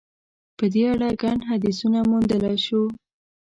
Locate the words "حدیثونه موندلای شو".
1.49-2.81